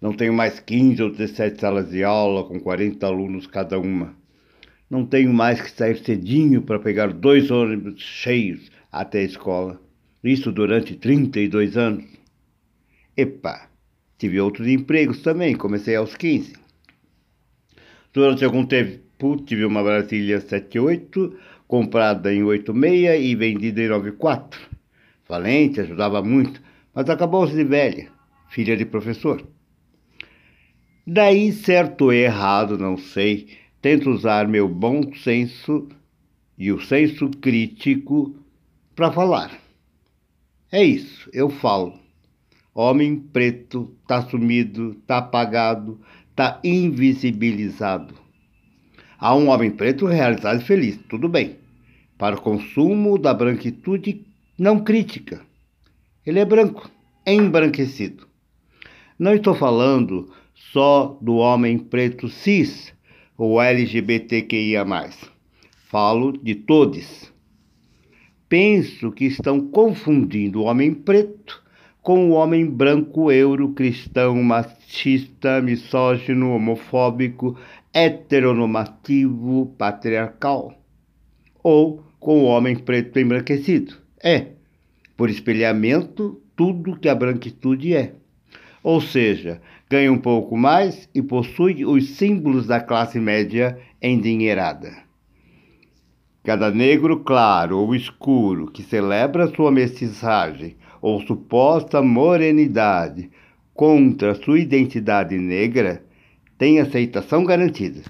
não 0.00 0.14
tenho 0.14 0.32
mais 0.32 0.58
15 0.60 1.02
ou 1.02 1.10
17 1.10 1.60
salas 1.60 1.90
de 1.90 2.02
aula 2.02 2.42
com 2.42 2.58
40 2.58 3.06
alunos 3.06 3.46
cada 3.46 3.78
uma. 3.78 4.16
Não 4.88 5.04
tenho 5.04 5.30
mais 5.30 5.60
que 5.60 5.70
sair 5.70 5.98
cedinho 5.98 6.62
para 6.62 6.78
pegar 6.78 7.12
dois 7.12 7.50
ônibus 7.50 8.00
cheios 8.00 8.70
até 8.90 9.18
a 9.18 9.24
escola. 9.24 9.78
Isso 10.24 10.50
durante 10.50 10.94
32 10.94 11.76
anos. 11.76 12.06
Epa, 13.14 13.68
tive 14.16 14.40
outros 14.40 14.66
empregos 14.66 15.20
também, 15.20 15.54
comecei 15.54 15.94
aos 15.94 16.16
15. 16.16 16.54
Durante 18.10 18.42
algum 18.42 18.64
tempo 18.64 19.36
tive 19.44 19.66
uma 19.66 19.82
Brasília 19.82 20.40
78, 20.40 21.36
comprada 21.68 22.32
em 22.32 22.42
86 22.42 23.22
e 23.22 23.34
vendida 23.34 23.82
em 23.82 23.88
94. 23.88 24.58
Valente, 25.28 25.78
ajudava 25.78 26.22
muito, 26.22 26.71
mas 26.94 27.08
acabou-se 27.08 27.54
de 27.54 27.64
velha, 27.64 28.10
filha 28.48 28.76
de 28.76 28.84
professor. 28.84 29.46
Daí, 31.06 31.52
certo 31.52 32.06
ou 32.06 32.12
errado, 32.12 32.78
não 32.78 32.96
sei, 32.96 33.48
tento 33.80 34.10
usar 34.10 34.46
meu 34.46 34.68
bom 34.68 35.12
senso 35.14 35.88
e 36.56 36.70
o 36.70 36.80
senso 36.80 37.28
crítico 37.28 38.36
para 38.94 39.10
falar. 39.10 39.58
É 40.70 40.82
isso, 40.84 41.28
eu 41.32 41.50
falo. 41.50 41.98
Homem 42.74 43.16
preto 43.16 43.94
tá 44.06 44.22
sumido, 44.22 44.94
tá 45.06 45.18
apagado, 45.18 46.00
tá 46.34 46.60
invisibilizado. 46.62 48.14
Há 49.18 49.34
um 49.34 49.48
homem 49.48 49.70
preto 49.70 50.06
realizado 50.06 50.60
e 50.60 50.64
feliz, 50.64 50.98
tudo 51.08 51.28
bem. 51.28 51.56
Para 52.16 52.36
o 52.36 52.40
consumo 52.40 53.18
da 53.18 53.34
branquitude 53.34 54.24
não 54.58 54.80
crítica. 54.80 55.44
Ele 56.24 56.38
é 56.38 56.44
branco, 56.44 56.88
embranquecido. 57.26 58.28
Não 59.18 59.34
estou 59.34 59.56
falando 59.56 60.32
só 60.54 61.18
do 61.20 61.34
homem 61.34 61.76
preto 61.76 62.28
cis 62.28 62.94
ou 63.36 63.60
LGBTQIA. 63.60 64.84
Falo 65.88 66.32
de 66.32 66.54
todos. 66.54 67.32
Penso 68.48 69.10
que 69.10 69.24
estão 69.24 69.68
confundindo 69.68 70.60
o 70.60 70.64
homem 70.64 70.94
preto 70.94 71.60
com 72.00 72.30
o 72.30 72.34
homem 72.34 72.66
branco 72.66 73.32
euro-cristão, 73.32 74.40
machista, 74.44 75.60
misógino, 75.60 76.54
homofóbico, 76.54 77.58
heteronormativo, 77.92 79.74
patriarcal. 79.76 80.72
Ou 81.64 82.04
com 82.20 82.42
o 82.42 82.44
homem 82.44 82.76
preto 82.76 83.18
embranquecido. 83.18 83.96
É, 84.22 84.52
por 85.22 85.30
espelhamento, 85.30 86.42
tudo 86.56 86.98
que 86.98 87.08
a 87.08 87.14
branquitude 87.14 87.94
é. 87.94 88.14
Ou 88.82 89.00
seja, 89.00 89.62
ganha 89.88 90.12
um 90.12 90.18
pouco 90.18 90.56
mais 90.56 91.08
e 91.14 91.22
possui 91.22 91.84
os 91.84 92.16
símbolos 92.16 92.66
da 92.66 92.80
classe 92.80 93.20
média 93.20 93.78
endinheirada. 94.02 94.92
Cada 96.42 96.72
negro 96.72 97.20
claro 97.20 97.78
ou 97.78 97.94
escuro 97.94 98.66
que 98.66 98.82
celebra 98.82 99.46
sua 99.46 99.70
mestiçagem 99.70 100.74
ou 101.00 101.20
suposta 101.20 102.02
morenidade 102.02 103.30
contra 103.72 104.34
sua 104.34 104.58
identidade 104.58 105.38
negra 105.38 106.04
tem 106.58 106.80
aceitação 106.80 107.44
garantida, 107.44 108.02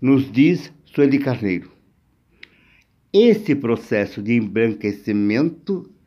nos 0.00 0.30
diz 0.30 0.72
Sueli 0.84 1.18
Carneiro. 1.18 1.72
Esse 3.12 3.56
processo 3.56 4.22
de 4.22 4.34
embranquecimento 4.34 5.97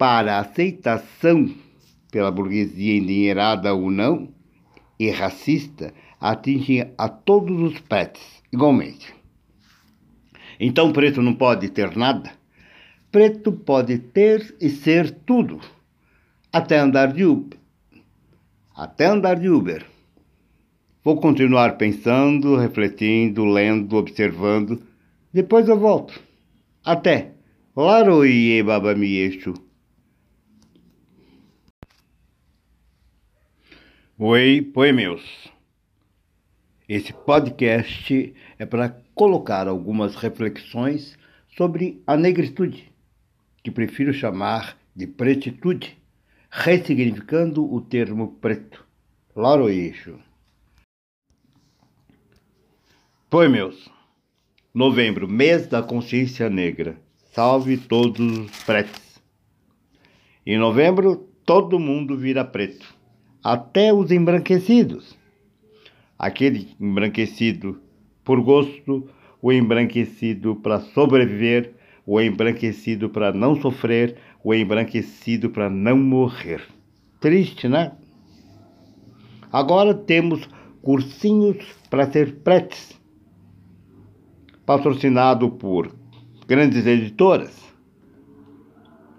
para 0.00 0.38
aceitação 0.38 1.54
pela 2.10 2.30
burguesia 2.30 2.96
endinheirada 2.96 3.74
ou 3.74 3.90
não 3.90 4.32
e 4.98 5.10
racista 5.10 5.92
atinge 6.18 6.90
a 6.96 7.06
todos 7.06 7.60
os 7.60 7.78
pretos 7.80 8.22
igualmente. 8.50 9.14
Então, 10.58 10.90
preto 10.90 11.20
não 11.20 11.34
pode 11.34 11.68
ter 11.68 11.94
nada? 11.98 12.32
Preto 13.12 13.52
pode 13.52 13.98
ter 13.98 14.56
e 14.58 14.70
ser 14.70 15.10
tudo, 15.10 15.60
até 16.50 16.78
andar 16.78 17.12
de 17.12 17.26
Uber. 17.26 17.58
Até 18.74 19.04
andar 19.04 19.34
de 19.34 19.50
Uber. 19.50 19.84
Vou 21.04 21.20
continuar 21.20 21.76
pensando, 21.76 22.56
refletindo, 22.56 23.44
lendo, 23.44 23.98
observando. 23.98 24.80
Depois 25.30 25.68
eu 25.68 25.78
volto. 25.78 26.18
Até. 26.82 27.32
Laroie 27.76 28.62
babamiexo. 28.62 29.52
Oi, 34.22 34.60
poemeus. 34.60 35.50
Esse 36.86 37.10
podcast 37.10 38.34
é 38.58 38.66
para 38.66 38.94
colocar 39.14 39.66
algumas 39.66 40.14
reflexões 40.14 41.16
sobre 41.56 42.02
a 42.06 42.18
negritude, 42.18 42.92
que 43.62 43.70
prefiro 43.70 44.12
chamar 44.12 44.76
de 44.94 45.06
pretitude, 45.06 45.96
ressignificando 46.50 47.64
o 47.64 47.80
termo 47.80 48.36
preto. 48.42 48.86
Laroeixo. 49.34 50.18
Pois, 53.30 53.50
meus, 53.50 53.90
novembro, 54.74 55.26
mês 55.26 55.66
da 55.66 55.82
consciência 55.82 56.50
negra. 56.50 57.00
Salve 57.32 57.78
todos 57.78 58.20
os 58.20 58.64
pretos. 58.64 59.18
Em 60.44 60.58
novembro, 60.58 61.26
todo 61.46 61.78
mundo 61.78 62.18
vira 62.18 62.44
preto, 62.44 62.99
até 63.42 63.92
os 63.92 64.10
embranquecidos 64.10 65.18
aquele 66.20 66.68
embranquecido 66.78 67.80
por 68.22 68.42
gosto, 68.42 69.08
o 69.40 69.50
embranquecido 69.50 70.54
para 70.54 70.78
sobreviver, 70.78 71.72
o 72.06 72.20
embranquecido 72.20 73.08
para 73.08 73.32
não 73.32 73.56
sofrer, 73.58 74.18
o 74.44 74.52
embranquecido 74.52 75.48
para 75.48 75.70
não 75.70 75.96
morrer. 75.96 76.60
Triste, 77.18 77.66
né? 77.68 77.92
Agora 79.50 79.94
temos 79.94 80.46
cursinhos 80.82 81.56
para 81.88 82.10
ser 82.10 82.36
pretes, 82.40 83.00
patrocinado 84.66 85.50
por 85.50 85.90
grandes 86.46 86.86
editoras, 86.86 87.58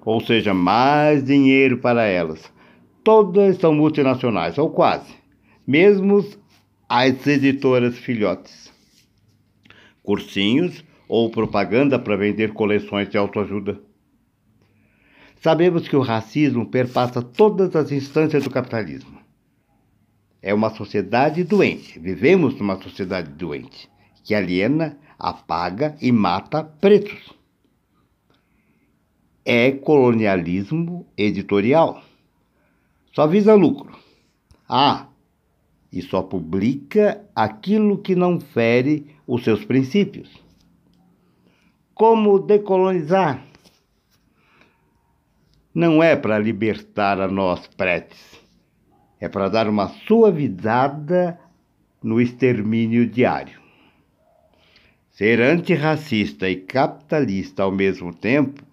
ou 0.05 0.21
seja, 0.21 0.53
mais 0.53 1.23
dinheiro 1.23 1.79
para 1.79 2.03
elas. 2.03 2.51
Todas 3.03 3.57
são 3.57 3.73
multinacionais, 3.73 4.57
ou 4.57 4.69
quase. 4.69 5.13
Mesmo 5.65 6.25
às 6.87 7.25
editoras 7.25 7.97
filhotes. 7.97 8.71
Cursinhos 10.03 10.83
ou 11.07 11.29
propaganda 11.29 11.97
para 11.97 12.15
vender 12.15 12.53
coleções 12.53 13.09
de 13.09 13.17
autoajuda. 13.17 13.81
Sabemos 15.41 15.87
que 15.87 15.95
o 15.95 16.01
racismo 16.01 16.67
perpassa 16.67 17.21
todas 17.21 17.75
as 17.75 17.91
instâncias 17.91 18.43
do 18.43 18.49
capitalismo. 18.49 19.19
É 20.41 20.53
uma 20.53 20.69
sociedade 20.69 21.43
doente. 21.43 21.99
Vivemos 21.99 22.55
numa 22.55 22.81
sociedade 22.81 23.31
doente 23.31 23.89
que 24.23 24.35
aliena, 24.35 24.97
apaga 25.17 25.95
e 26.01 26.11
mata 26.11 26.63
pretos. 26.63 27.33
É 29.43 29.71
colonialismo 29.71 31.07
editorial. 31.17 32.03
Só 33.11 33.27
visa 33.27 33.53
lucro. 33.53 33.97
Ah, 34.67 35.07
e 35.91 36.01
só 36.01 36.21
publica 36.21 37.21
aquilo 37.35 37.97
que 37.97 38.15
não 38.15 38.39
fere 38.39 39.13
os 39.27 39.43
seus 39.43 39.65
princípios. 39.65 40.31
Como 41.93 42.39
decolonizar? 42.39 43.45
Não 45.73 46.01
é 46.01 46.15
para 46.15 46.39
libertar 46.39 47.19
a 47.19 47.27
nós 47.27 47.67
pretes, 47.67 48.41
é 49.19 49.27
para 49.29 49.49
dar 49.49 49.67
uma 49.67 49.87
suavizada 49.87 51.39
no 52.01 52.19
extermínio 52.19 53.07
diário. 53.07 53.59
Ser 55.11 55.41
antirracista 55.41 56.49
e 56.49 56.55
capitalista 56.55 57.63
ao 57.63 57.71
mesmo 57.71 58.13
tempo, 58.13 58.63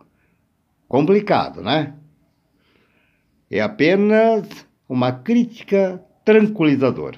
complicado, 0.89 1.61
né? 1.61 1.98
É 3.51 3.61
apenas 3.61 4.47
uma 4.89 5.13
crítica 5.13 6.03
tranquilizador. 6.25 7.17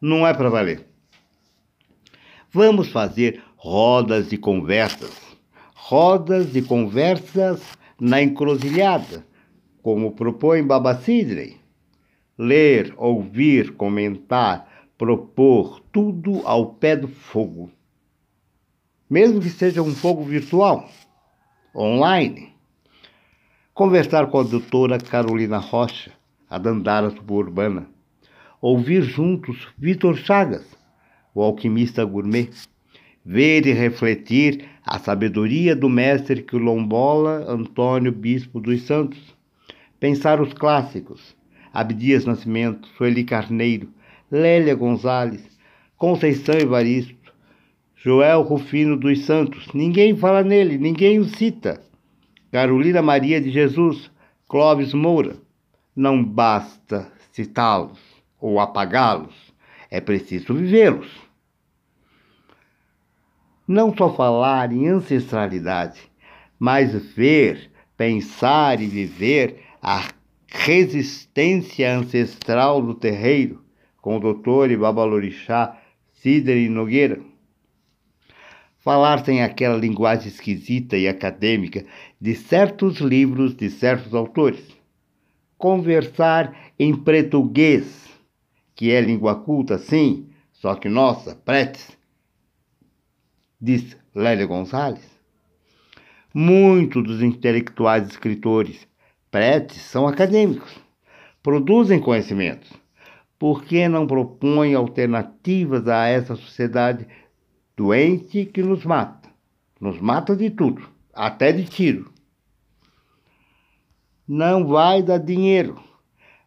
Não 0.00 0.26
é 0.26 0.34
para 0.34 0.50
valer. 0.50 0.86
Vamos 2.50 2.90
fazer 2.90 3.42
rodas 3.56 4.28
de 4.28 4.38
conversas. 4.38 5.16
Rodas 5.74 6.52
de 6.52 6.62
conversas 6.62 7.62
na 8.00 8.22
encruzilhada, 8.22 9.24
como 9.82 10.12
propõe 10.12 10.62
Baba 10.62 10.96
Sidney. 10.96 11.56
Ler, 12.36 12.94
ouvir, 12.96 13.74
comentar, 13.74 14.88
propor, 14.96 15.80
tudo 15.92 16.42
ao 16.44 16.74
pé 16.74 16.96
do 16.96 17.08
fogo. 17.08 17.70
Mesmo 19.08 19.40
que 19.40 19.50
seja 19.50 19.82
um 19.82 19.94
fogo 19.94 20.22
virtual, 20.22 20.88
online. 21.74 22.57
Conversar 23.78 24.26
com 24.26 24.40
a 24.40 24.42
doutora 24.42 24.98
Carolina 24.98 25.58
Rocha, 25.58 26.10
a 26.50 26.58
Dandara 26.58 27.10
Suburbana. 27.10 27.86
Ouvir 28.60 29.02
juntos 29.02 29.68
Vitor 29.78 30.16
Chagas, 30.16 30.66
o 31.32 31.40
alquimista 31.40 32.04
gourmet, 32.04 32.50
ver 33.24 33.68
e 33.68 33.72
refletir 33.72 34.64
a 34.84 34.98
sabedoria 34.98 35.76
do 35.76 35.88
mestre 35.88 36.42
quilombola 36.42 37.44
Antônio 37.48 38.10
Bispo 38.10 38.60
dos 38.60 38.82
Santos, 38.82 39.32
pensar 40.00 40.40
os 40.40 40.52
clássicos, 40.52 41.36
Abdias 41.72 42.24
Nascimento, 42.24 42.88
Sueli 42.96 43.22
Carneiro, 43.22 43.88
Lélia 44.28 44.74
Gonzalez, 44.74 45.56
Conceição 45.96 46.56
Evaristo, 46.56 47.32
Joel 47.94 48.42
Rufino 48.42 48.96
dos 48.96 49.24
Santos, 49.24 49.68
ninguém 49.72 50.16
fala 50.16 50.42
nele, 50.42 50.78
ninguém 50.78 51.20
o 51.20 51.24
cita. 51.26 51.86
Carolina 52.50 53.02
Maria 53.02 53.40
de 53.40 53.50
Jesus, 53.50 54.10
Clóvis 54.48 54.94
Moura. 54.94 55.36
Não 55.94 56.24
basta 56.24 57.12
citá-los 57.32 57.98
ou 58.40 58.58
apagá-los, 58.58 59.34
é 59.90 60.00
preciso 60.00 60.54
vivê-los. 60.54 61.08
Não 63.66 63.94
só 63.94 64.14
falar 64.14 64.72
em 64.72 64.88
ancestralidade, 64.88 66.00
mas 66.58 66.94
ver, 67.14 67.70
pensar 67.96 68.80
e 68.80 68.86
viver 68.86 69.60
a 69.82 70.08
resistência 70.48 71.98
ancestral 71.98 72.80
do 72.80 72.94
terreiro, 72.94 73.62
com 74.00 74.16
o 74.16 74.20
doutor 74.20 74.70
e 74.70 74.76
babalorixá 74.76 75.76
Sidney 76.14 76.68
Nogueira. 76.70 77.20
Falar 78.88 79.22
sem 79.22 79.42
aquela 79.42 79.76
linguagem 79.76 80.28
esquisita 80.28 80.96
e 80.96 81.06
acadêmica 81.06 81.84
de 82.18 82.34
certos 82.34 83.00
livros 83.00 83.54
de 83.54 83.68
certos 83.68 84.14
autores. 84.14 84.64
Conversar 85.58 86.56
em 86.78 86.96
português, 86.96 88.08
que 88.74 88.90
é 88.90 88.98
língua 89.02 89.34
culta, 89.34 89.76
sim, 89.76 90.30
só 90.54 90.74
que 90.74 90.88
nossa, 90.88 91.34
pretes, 91.34 91.90
diz 93.60 93.94
Lélia 94.14 94.46
Gonçalves. 94.46 95.04
Muitos 96.32 97.04
dos 97.04 97.22
intelectuais 97.22 98.08
escritores 98.08 98.88
pretes 99.30 99.82
são 99.82 100.08
acadêmicos, 100.08 100.80
produzem 101.42 102.00
conhecimentos. 102.00 102.72
Por 103.38 103.64
que 103.64 103.86
não 103.86 104.06
propõem 104.06 104.74
alternativas 104.74 105.86
a 105.86 106.06
essa 106.06 106.34
sociedade 106.34 107.06
doente 107.78 108.44
que 108.44 108.60
nos 108.60 108.84
mata? 108.84 109.30
Nos 109.80 110.00
mata 110.00 110.34
de 110.34 110.50
tudo, 110.50 110.82
até 111.14 111.52
de 111.52 111.64
tiro. 111.64 112.12
Não 114.26 114.66
vai 114.66 115.00
dar 115.00 115.18
dinheiro, 115.18 115.80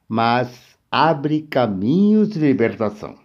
mas 0.10 0.78
abre 0.92 1.44
caminhos 1.44 2.32
de 2.32 2.40
libertação. 2.40 3.18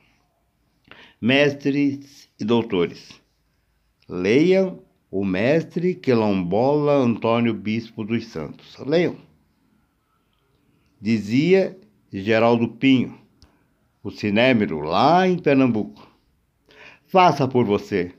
Mestres 1.21 2.29
e 2.39 2.45
doutores, 2.45 3.21
leiam 4.09 4.81
o 5.11 5.25
mestre 5.25 5.93
quilombola 5.93 6.93
Antônio 6.93 7.55
Bispo 7.55 8.05
dos 8.05 8.29
Santos. 8.29 8.77
Leiam. 8.79 9.17
Dizia 11.01 11.77
Geraldo 12.13 12.69
Pinho, 12.69 13.19
o 14.01 14.13
cinémero 14.13 14.79
lá 14.79 15.27
em 15.27 15.39
Pernambuco. 15.39 16.06
Faça 17.09 17.47
por 17.47 17.65
você, 17.65 18.13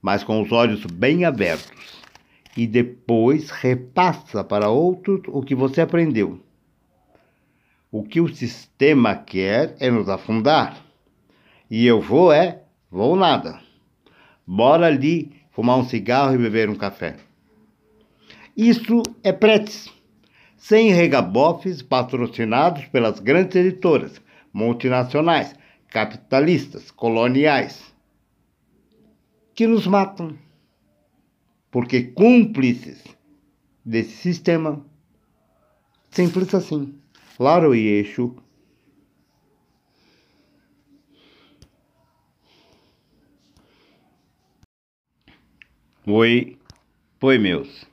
mas 0.00 0.22
com 0.22 0.40
os 0.40 0.52
olhos 0.52 0.84
bem 0.86 1.24
abertos, 1.24 2.00
e 2.56 2.64
depois 2.64 3.50
repassa 3.50 4.44
para 4.44 4.68
outros 4.68 5.22
o 5.26 5.42
que 5.42 5.56
você 5.56 5.80
aprendeu. 5.80 6.40
O 7.90 8.04
que 8.04 8.20
o 8.20 8.32
sistema 8.32 9.16
quer 9.16 9.74
é 9.80 9.90
nos 9.90 10.08
afundar. 10.08 10.80
E 11.68 11.84
eu 11.84 12.00
vou 12.00 12.32
é, 12.32 12.62
vou 12.88 13.16
nada. 13.16 13.60
Bora 14.46 14.86
ali 14.86 15.32
fumar 15.50 15.76
um 15.76 15.84
cigarro 15.84 16.34
e 16.34 16.38
beber 16.38 16.70
um 16.70 16.76
café. 16.76 17.16
Isso 18.56 19.02
é 19.24 19.32
pretes, 19.32 19.92
sem 20.56 20.92
regabofes 20.92 21.82
patrocinados 21.82 22.84
pelas 22.86 23.18
grandes 23.18 23.56
editoras, 23.56 24.20
multinacionais, 24.52 25.54
capitalistas, 25.90 26.90
coloniais, 26.90 27.92
que 29.54 29.66
nos 29.66 29.86
matam, 29.86 30.38
porque 31.70 32.04
cúmplices 32.04 33.02
desse 33.84 34.16
sistema. 34.16 34.84
Simples 36.10 36.54
assim. 36.54 36.94
Laro 37.38 37.74
e 37.74 37.86
eixo. 37.86 38.34
Oi, 46.06 46.58
oi 47.20 47.38
meus. 47.38 47.84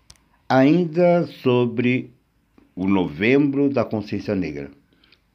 Ainda 0.50 1.28
sobre 1.28 2.14
o 2.76 2.88
novembro 2.88 3.70
da 3.70 3.84
consciência 3.84 4.36
negra. 4.36 4.72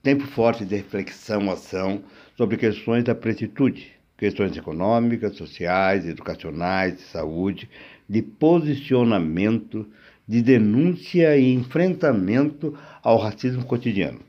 Tempo 0.03 0.27
forte 0.27 0.65
de 0.65 0.77
reflexão, 0.77 1.51
ação 1.51 2.03
sobre 2.37 2.57
questões 2.57 3.05
da 3.05 3.15
plenitude, 3.15 3.93
questões 4.17 4.57
econômicas, 4.57 5.37
sociais, 5.37 6.07
educacionais, 6.07 6.97
de 6.97 7.03
saúde, 7.03 7.69
de 8.09 8.23
posicionamento, 8.23 9.87
de 10.27 10.41
denúncia 10.43 11.37
e 11.37 11.53
enfrentamento 11.53 12.77
ao 13.03 13.19
racismo 13.19 13.65
cotidiano. 13.65 14.21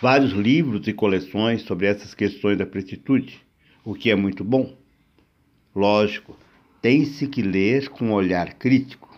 Vários 0.00 0.32
livros 0.32 0.86
e 0.88 0.92
coleções 0.92 1.62
sobre 1.62 1.86
essas 1.86 2.14
questões 2.14 2.56
da 2.56 2.64
plenitude, 2.64 3.40
o 3.84 3.94
que 3.94 4.10
é 4.10 4.14
muito 4.14 4.42
bom. 4.42 4.74
Lógico, 5.74 6.36
tem-se 6.80 7.26
que 7.26 7.42
ler 7.42 7.88
com 7.90 8.06
um 8.06 8.12
olhar 8.12 8.54
crítico. 8.54 9.10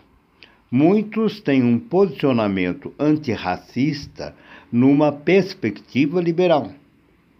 Muitos 0.69 1.39
têm 1.39 1.63
um 1.63 1.79
posicionamento 1.79 2.93
antirracista 2.99 4.35
numa 4.71 5.11
perspectiva 5.11 6.19
liberal. 6.19 6.73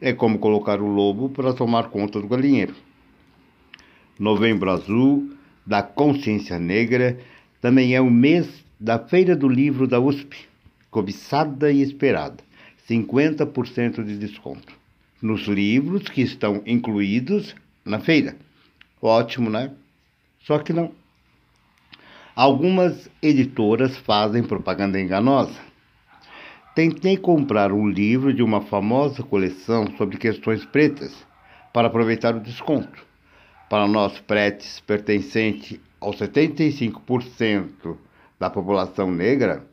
É 0.06 0.12
como 0.12 0.38
colocar 0.38 0.82
o 0.82 0.86
lobo 0.86 1.30
para 1.30 1.54
tomar 1.54 1.90
conta 1.90 2.20
do 2.20 2.28
galinheiro. 2.28 2.76
Novembro 4.20 4.70
Azul, 4.70 5.32
da 5.66 5.82
Consciência 5.82 6.60
Negra, 6.60 7.18
também 7.62 7.96
é 7.96 8.02
o 8.02 8.12
mês 8.12 8.66
da 8.78 9.00
Feira 9.00 9.34
do 9.34 9.48
Livro 9.48 9.88
da 9.88 10.02
USP, 10.02 10.36
cobiçada 10.92 11.72
e 11.72 11.82
esperada. 11.82 12.44
50% 12.86 14.04
de 14.04 14.18
desconto 14.18 14.74
nos 15.22 15.44
livros 15.44 16.10
que 16.10 16.22
estão 16.22 16.62
incluídos 16.66 17.56
na 17.86 17.98
feira. 17.98 18.36
Ótimo, 19.02 19.50
né? 19.50 19.72
Só 20.42 20.60
que 20.60 20.74
não. 20.74 20.92
Algumas 22.36 23.10
editoras 23.22 23.96
fazem 24.00 24.44
propaganda 24.44 25.00
enganosa 25.00 25.73
Tentei 26.76 27.16
comprar 27.18 27.72
um 27.72 27.88
livro 27.88 28.34
de 28.34 28.42
uma 28.42 28.60
famosa 28.60 29.22
coleção 29.22 29.86
sobre 29.96 30.18
questões 30.18 30.66
pretas 30.66 31.16
para 31.72 31.86
aproveitar 31.86 32.36
o 32.36 32.40
desconto. 32.40 33.06
Para 33.70 33.88
nós 33.88 34.20
pretes 34.20 34.80
pertencente 34.80 35.80
aos 36.02 36.16
75% 36.16 37.96
da 38.40 38.50
população 38.50 39.12
negra, 39.12 39.68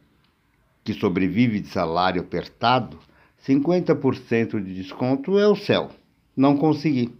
que 0.84 0.92
sobrevive 0.92 1.60
de 1.60 1.68
salário 1.68 2.20
apertado, 2.20 2.98
50% 3.46 4.62
de 4.62 4.74
desconto 4.74 5.38
é 5.38 5.48
o 5.48 5.56
céu. 5.56 5.90
Não 6.36 6.54
consegui. 6.58 7.14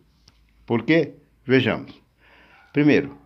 Por 0.67 0.83
quê? 0.83 1.15
Vejamos. 1.43 1.99
Primeiro, 2.71 3.17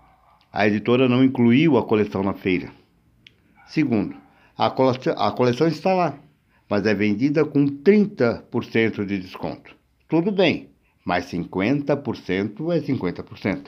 a 0.52 0.68
editora 0.68 1.08
não 1.08 1.24
incluiu 1.24 1.76
a 1.76 1.84
coleção 1.84 2.22
na 2.22 2.32
feira. 2.32 2.70
Segundo, 3.66 4.14
a 4.56 4.66
a 4.66 5.32
coleção 5.32 5.66
está 5.66 5.92
lá 5.92 6.23
mas 6.68 6.86
é 6.86 6.94
vendida 6.94 7.44
com 7.44 7.66
30% 7.66 9.04
de 9.04 9.18
desconto. 9.18 9.74
Tudo 10.08 10.32
bem, 10.32 10.70
mas 11.04 11.26
50% 11.30 12.72
é 12.72 12.80
50%. 12.80 13.66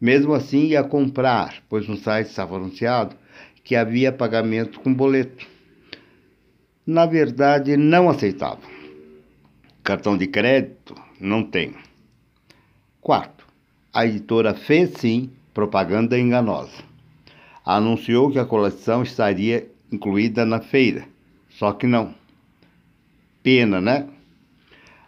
Mesmo 0.00 0.32
assim, 0.32 0.66
ia 0.66 0.84
comprar, 0.84 1.62
pois 1.68 1.88
no 1.88 1.96
site 1.96 2.28
estava 2.28 2.56
anunciado 2.56 3.16
que 3.64 3.74
havia 3.74 4.12
pagamento 4.12 4.80
com 4.80 4.94
boleto. 4.94 5.44
Na 6.86 7.04
verdade, 7.04 7.76
não 7.76 8.08
aceitava. 8.08 8.62
Cartão 9.82 10.16
de 10.16 10.26
crédito 10.26 10.94
não 11.20 11.42
tem. 11.42 11.74
Quarto, 13.00 13.46
a 13.92 14.06
editora 14.06 14.54
fez 14.54 14.90
sim 14.98 15.30
propaganda 15.52 16.18
enganosa. 16.18 16.82
Anunciou 17.64 18.30
que 18.30 18.38
a 18.38 18.44
coleção 18.44 19.02
estaria 19.02 19.68
incluída 19.90 20.46
na 20.46 20.60
feira 20.60 21.06
só 21.58 21.72
que 21.72 21.88
não. 21.88 22.14
Pena, 23.42 23.80
né? 23.80 24.08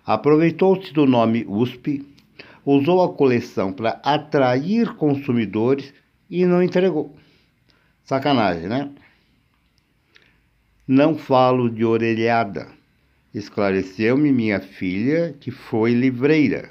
Aproveitou-se 0.04 0.92
do 0.92 1.06
nome 1.06 1.44
USP, 1.46 2.04
usou 2.66 3.04
a 3.04 3.14
coleção 3.14 3.72
para 3.72 4.00
atrair 4.02 4.96
consumidores 4.96 5.94
e 6.28 6.44
não 6.44 6.60
entregou. 6.60 7.14
Sacanagem, 8.02 8.66
né? 8.68 8.90
Não 10.88 11.16
falo 11.16 11.70
de 11.70 11.84
orelhada. 11.84 12.66
Esclareceu-me 13.32 14.32
minha 14.32 14.58
filha 14.58 15.36
que 15.38 15.52
foi 15.52 15.92
livreira. 15.92 16.68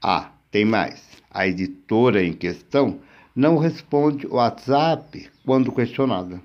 Ah, 0.00 0.32
tem 0.50 0.64
mais. 0.64 1.06
A 1.30 1.46
editora 1.46 2.24
em 2.24 2.32
questão 2.32 3.00
não 3.36 3.58
responde 3.58 4.26
o 4.26 4.36
WhatsApp 4.36 5.28
quando 5.44 5.70
questionada. 5.70 6.40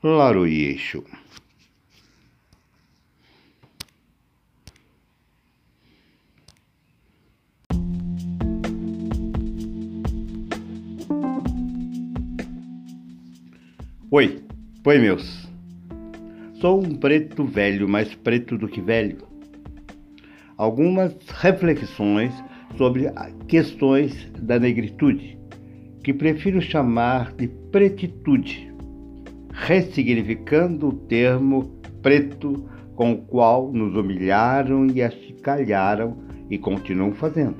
Laroyeixo. 0.00 1.02
Oi, 14.08 14.40
oi 14.86 14.98
meus. 15.00 15.48
Sou 16.60 16.80
um 16.80 16.94
preto 16.94 17.44
velho, 17.44 17.88
mais 17.88 18.14
preto 18.14 18.56
do 18.56 18.68
que 18.68 18.80
velho. 18.80 19.26
Algumas 20.56 21.12
reflexões 21.28 22.32
sobre 22.76 23.06
questões 23.48 24.30
da 24.40 24.60
negritude, 24.60 25.36
que 26.04 26.14
prefiro 26.14 26.62
chamar 26.62 27.32
de 27.32 27.48
pretitude, 27.48 28.67
ressignificando 29.58 30.88
o 30.88 30.92
termo 30.92 31.64
preto 32.00 32.68
com 32.94 33.12
o 33.12 33.18
qual 33.18 33.72
nos 33.72 33.94
humilharam 33.94 34.86
e 34.86 35.02
achicalharam 35.02 36.16
e 36.48 36.56
continuam 36.56 37.12
fazendo. 37.12 37.56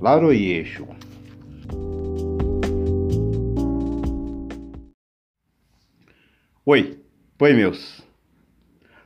Laroyeixo. 0.00 0.86
Oi, 6.64 6.98
oi 7.40 7.52
meus. 7.52 8.02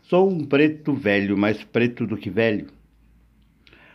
Sou 0.02 0.30
um 0.30 0.44
preto 0.44 0.92
velho, 0.92 1.36
mais 1.36 1.64
preto 1.64 2.06
do 2.06 2.16
que 2.16 2.30
velho. 2.30 2.68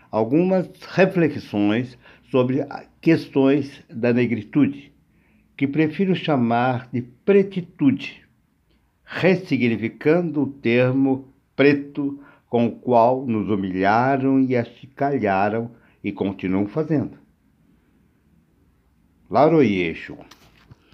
Algumas 0.09 0.67
reflexões 0.89 1.97
sobre 2.29 2.65
questões 2.99 3.83
da 3.89 4.11
negritude, 4.11 4.90
que 5.61 5.67
prefiro 5.67 6.15
chamar 6.15 6.89
de 6.91 7.03
pretitude, 7.03 8.27
ressignificando 9.05 10.41
o 10.41 10.47
termo 10.47 11.31
preto 11.55 12.19
com 12.47 12.65
o 12.65 12.71
qual 12.71 13.27
nos 13.27 13.47
humilharam 13.47 14.39
e 14.39 14.57
achicalharam 14.57 15.69
e 16.03 16.11
continuam 16.11 16.65
fazendo. 16.65 17.19
Laroyeixo. 19.29 20.17